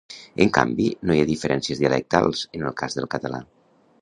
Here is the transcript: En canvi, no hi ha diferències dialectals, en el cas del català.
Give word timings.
En 0.45 0.51
canvi, 0.55 0.87
no 1.09 1.17
hi 1.17 1.21
ha 1.25 1.29
diferències 1.33 1.83
dialectals, 1.83 2.43
en 2.61 2.67
el 2.71 2.77
cas 2.83 2.99
del 3.01 3.11
català. 3.17 3.45